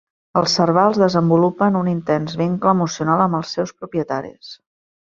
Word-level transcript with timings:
Els 0.39 0.53
servals 0.59 0.97
desenvolupen 1.01 1.77
un 1.83 1.91
intens 1.93 2.39
vincle 2.41 2.75
emocional 2.79 3.25
amb 3.29 3.43
els 3.43 3.57
seus 3.59 3.79
propietaris. 3.85 4.57